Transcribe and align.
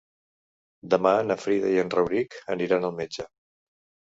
Demà 0.93 1.11
na 1.27 1.37
Frida 1.43 1.69
i 1.73 1.77
en 1.81 1.93
Rauric 1.97 2.41
aniran 2.57 2.89
al 2.91 2.99
metge. 3.03 3.29